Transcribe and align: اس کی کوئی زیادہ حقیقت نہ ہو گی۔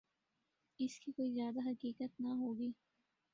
اس 0.79 0.99
کی 0.99 1.11
کوئی 1.11 1.31
زیادہ 1.33 1.67
حقیقت 1.69 2.19
نہ 2.21 2.33
ہو 2.39 2.57
گی۔ 2.59 2.71